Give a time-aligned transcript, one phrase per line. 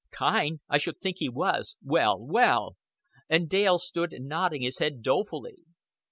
[0.09, 0.61] "Kind!
[0.67, 1.77] I should think he was.
[1.83, 2.75] Well, well!"
[3.29, 5.57] And Dale stood nodding his head dolefully.